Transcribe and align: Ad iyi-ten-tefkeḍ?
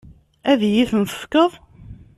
Ad 0.51 0.61
iyi-ten-tefkeḍ? 0.67 1.51